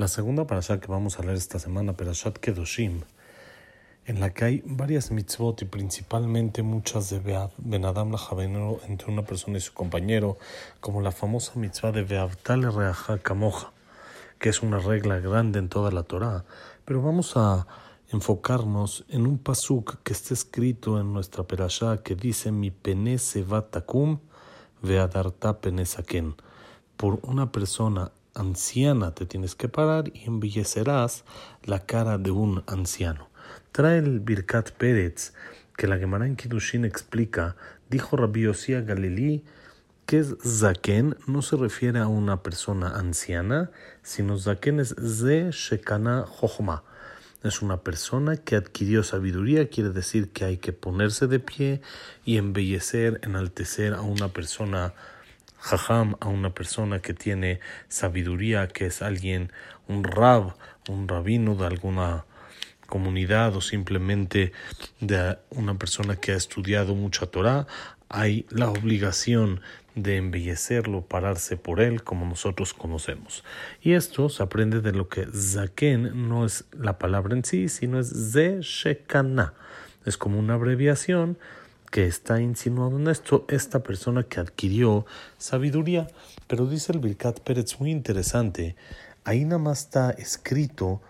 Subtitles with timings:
[0.00, 3.02] La segunda parasha que vamos a leer esta semana, Perashat Kedoshim,
[4.06, 7.20] en la que hay varias mitzvot y principalmente muchas de
[7.58, 8.18] Benadam la
[8.88, 10.38] entre una persona y su compañero,
[10.80, 13.72] como la famosa mitzvah de Beavtal Reaja Kamoja,
[14.38, 16.46] que es una regla grande en toda la Torah.
[16.86, 17.66] Pero vamos a
[18.10, 23.42] enfocarnos en un pasuk que está escrito en nuestra perashá que dice mi pene se
[23.42, 24.20] va takum
[24.80, 26.36] veadarta penesaken.
[26.96, 31.24] Por una persona anciana te tienes que parar y embellecerás
[31.64, 33.28] la cara de un anciano.
[33.72, 35.32] Trae el Birkat Pérez
[35.80, 37.56] que la Gemara en Kiddushin explica,
[37.88, 39.44] dijo Rabbi Osía Galilí,
[40.04, 43.70] que Zaken no se refiere a una persona anciana,
[44.02, 46.84] sino Zaken es Ze Shekana Jochma.
[47.42, 51.80] Es una persona que adquirió sabiduría, quiere decir que hay que ponerse de pie
[52.26, 54.92] y embellecer, enaltecer a una persona
[56.20, 59.52] a una persona que tiene sabiduría, que es alguien,
[59.88, 60.54] un rab,
[60.88, 62.24] un rabino de alguna
[62.86, 64.52] comunidad o simplemente
[65.00, 67.66] de una persona que ha estudiado mucha Torah,
[68.08, 69.60] hay la obligación
[69.94, 73.44] de embellecerlo, pararse por él, como nosotros conocemos.
[73.82, 78.00] Y esto se aprende de lo que Zaken no es la palabra en sí, sino
[78.00, 79.54] es Ze Shekana.
[80.04, 81.38] Es como una abreviación
[81.90, 85.06] que está insinuado en esto esta persona que adquirió
[85.38, 86.06] sabiduría.
[86.46, 88.76] Pero dice el Birkat Pérez muy interesante,
[89.24, 91.00] ahí nada más está escrito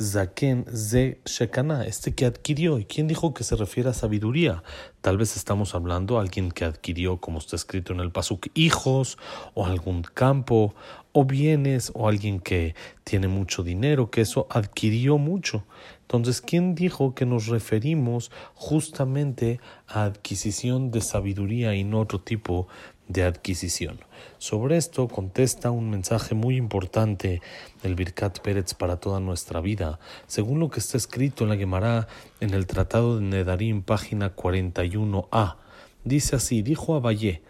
[0.00, 2.78] Zaken Ze Shekana, este que adquirió.
[2.78, 4.62] ¿Y quién dijo que se refiere a sabiduría?
[5.00, 9.18] Tal vez estamos hablando de alguien que adquirió, como está escrito en el Pasuk, hijos,
[9.54, 10.74] o algún campo,
[11.12, 15.64] o bienes, o alguien que tiene mucho dinero, que eso adquirió mucho.
[16.02, 22.68] Entonces, ¿quién dijo que nos referimos justamente a adquisición de sabiduría y no otro tipo
[23.08, 24.00] de adquisición.
[24.38, 27.40] Sobre esto contesta un mensaje muy importante
[27.82, 32.08] del Birkat Pérez para toda nuestra vida, según lo que está escrito en la Gemara
[32.40, 35.56] en el Tratado de Nedarim, página 41a.
[36.04, 37.42] Dice así, dijo Abayé,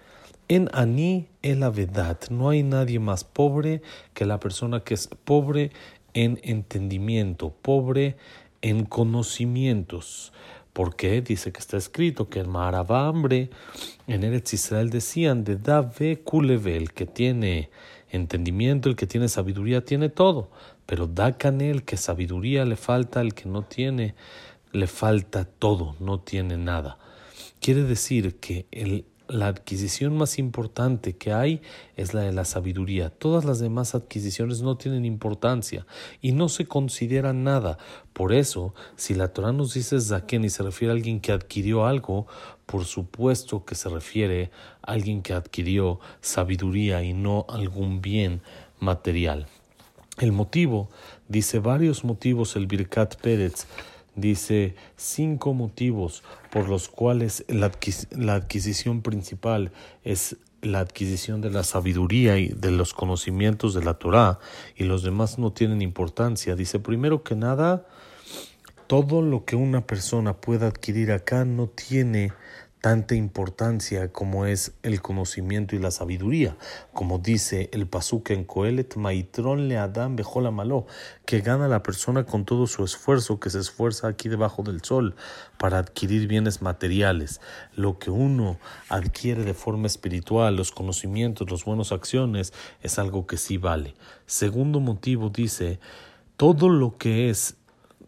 [0.49, 3.83] en Ani el Avedad, no hay nadie más pobre
[4.15, 5.73] que la persona que es pobre
[6.15, 8.17] en entendimiento, pobre
[8.63, 10.33] en conocimientos.
[10.77, 13.49] Porque dice que está escrito que el Maharaba hambre
[14.07, 17.71] en Eretz Israel decían de Dave Kuleve, el que tiene
[18.11, 20.51] entendimiento, el que tiene sabiduría, tiene todo.
[20.85, 24.17] Pero da el que sabiduría le falta, el que no tiene,
[24.73, 26.99] le falta todo, no tiene nada.
[27.59, 31.63] Quiere decir que el la adquisición más importante que hay
[31.97, 33.11] es la de la sabiduría.
[33.11, 35.87] Todas las demás adquisiciones no tienen importancia
[36.21, 37.79] y no se consideran nada.
[38.13, 41.87] Por eso, si la Torah nos dice Zaken y se refiere a alguien que adquirió
[41.87, 42.27] algo,
[42.67, 44.51] por supuesto que se refiere
[44.83, 48.43] a alguien que adquirió sabiduría y no algún bien
[48.81, 49.47] material.
[50.19, 50.89] El motivo,
[51.29, 53.67] dice varios motivos el Birkat Pérez,
[54.17, 57.67] dice cinco motivos por los cuales la,
[58.35, 59.73] adquisición principal
[60.03, 64.41] es la adquisición de la sabiduría y de los conocimientos de la Torah
[64.75, 66.57] y los demás no tienen importancia.
[66.57, 67.87] Dice primero que nada,
[68.87, 72.33] todo lo que una persona pueda adquirir acá no tiene
[72.81, 76.57] tanta importancia como es el conocimiento y la sabiduría,
[76.93, 80.87] como dice el pasuk en Coelet, Maitron le Adam bejola malo,
[81.25, 85.17] que gana la persona con todo su esfuerzo, que se esfuerza aquí debajo del sol
[85.59, 87.41] para adquirir bienes materiales.
[87.75, 93.37] Lo que uno adquiere de forma espiritual, los conocimientos, las buenas acciones, es algo que
[93.37, 93.95] sí vale.
[94.27, 95.81] Segundo motivo dice,
[96.37, 97.57] todo lo que es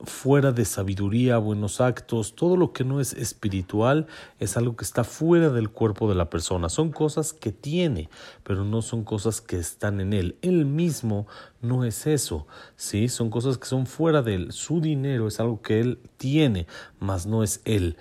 [0.04, 4.06] fuera de sabiduría, buenos actos, todo lo que no es espiritual
[4.38, 6.68] es algo que está fuera del cuerpo de la persona.
[6.68, 8.08] Son cosas que tiene,
[8.44, 10.36] pero no son cosas que están en él.
[10.42, 11.26] Él mismo
[11.60, 13.08] no es eso, ¿sí?
[13.08, 14.52] Son cosas que son fuera de él.
[14.52, 16.66] Su dinero es algo que él tiene,
[17.00, 17.96] mas no es él.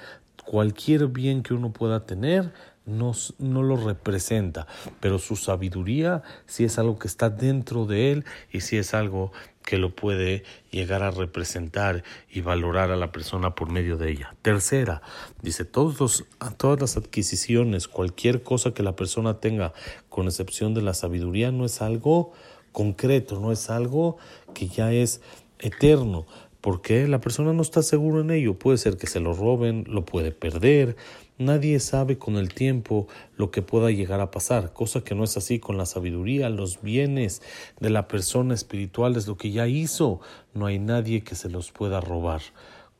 [0.45, 2.53] Cualquier bien que uno pueda tener
[2.87, 4.65] no, no, lo representa,
[4.99, 9.31] pero su sabiduría sí es algo que está dentro de él y sí es algo
[9.63, 14.33] que lo puede llegar a representar y valorar a la persona por medio de ella.
[14.41, 15.01] Tercera,
[15.41, 16.23] dice, todos
[16.55, 19.73] todas las adquisiciones, cualquier cosa que la persona tenga,
[20.07, 22.31] con excepción de la sabiduría, no es algo
[22.71, 24.17] concreto, no es algo
[24.53, 25.19] que ya es
[25.59, 26.25] eterno,
[26.61, 28.57] porque la persona no está seguro en ello.
[28.57, 30.95] Puede ser que se lo roben, lo puede perder,
[31.39, 35.37] Nadie sabe con el tiempo lo que pueda llegar a pasar, cosa que no es
[35.37, 37.43] así con la sabiduría, los bienes
[37.79, 40.19] de la persona espiritual es lo que ya hizo,
[40.55, 42.41] no hay nadie que se los pueda robar.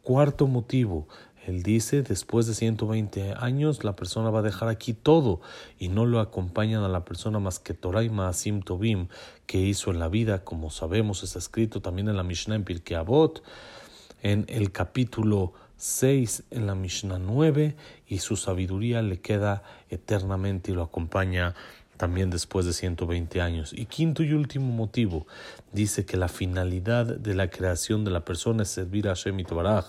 [0.03, 1.07] Cuarto motivo,
[1.47, 5.41] Él dice, después de 120 años, la persona va a dejar aquí todo
[5.79, 9.07] y no lo acompañan a la persona más que Torah y Maasim Tobim
[9.47, 12.97] que hizo en la vida, como sabemos, está escrito también en la Mishnah en Pirkei
[12.97, 13.41] Avot,
[14.21, 17.75] en el capítulo 6 en la Mishnah 9
[18.07, 21.55] y su sabiduría le queda eternamente y lo acompaña
[21.97, 23.73] también después de 120 años.
[23.73, 25.27] Y quinto y último motivo,
[25.73, 29.85] dice que la finalidad de la creación de la persona es servir a Hashem Baraj,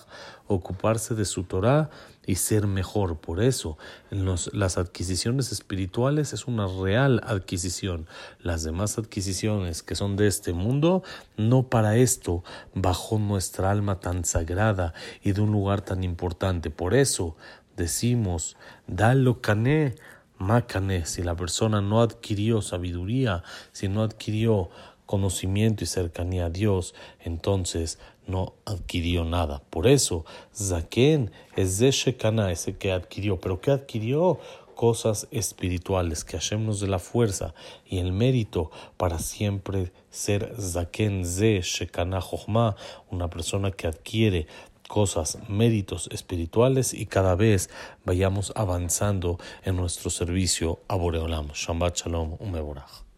[0.47, 1.89] ocuparse de su Torah
[2.25, 3.17] y ser mejor.
[3.17, 3.77] Por eso,
[4.11, 8.07] en las adquisiciones espirituales es una real adquisición.
[8.41, 11.03] Las demás adquisiciones que son de este mundo,
[11.37, 16.69] no para esto bajó nuestra alma tan sagrada y de un lugar tan importante.
[16.69, 17.35] Por eso
[17.77, 18.57] decimos,
[18.87, 19.95] dalo cané
[20.39, 24.69] Makane, si la persona no adquirió sabiduría, si no adquirió
[25.05, 29.61] conocimiento y cercanía a Dios, entonces no adquirió nada.
[29.69, 30.23] Por eso,
[30.55, 33.39] Zaken es de Shekana, ese que adquirió.
[33.39, 34.39] ¿Pero qué adquirió?
[34.75, 37.53] Cosas espirituales, que hacemos de la fuerza
[37.85, 42.77] y el mérito para siempre ser Zaken Ze Shekana Jochma,
[43.11, 44.47] una persona que adquiere
[44.89, 47.69] cosas, méritos espirituales y cada vez
[48.03, 51.47] vayamos avanzando en nuestro servicio a Boreolam.
[51.53, 53.08] Shabbat Shalom, Umeborach.